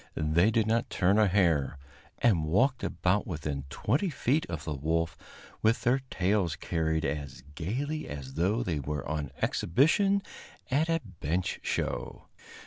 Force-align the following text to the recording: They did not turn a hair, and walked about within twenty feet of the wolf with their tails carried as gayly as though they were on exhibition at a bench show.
They 0.15 0.49
did 0.49 0.65
not 0.65 0.89
turn 0.89 1.19
a 1.19 1.27
hair, 1.27 1.77
and 2.17 2.43
walked 2.45 2.83
about 2.83 3.27
within 3.27 3.65
twenty 3.69 4.09
feet 4.09 4.47
of 4.47 4.63
the 4.65 4.73
wolf 4.73 5.15
with 5.61 5.83
their 5.83 5.99
tails 6.09 6.55
carried 6.55 7.05
as 7.05 7.43
gayly 7.53 8.07
as 8.09 8.33
though 8.33 8.63
they 8.63 8.79
were 8.79 9.07
on 9.07 9.29
exhibition 9.43 10.23
at 10.71 10.89
a 10.89 11.01
bench 11.19 11.59
show. 11.61 12.25